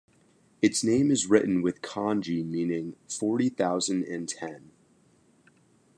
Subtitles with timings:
[0.63, 4.71] Its name is written with kanji meaning "forty thousand and ten".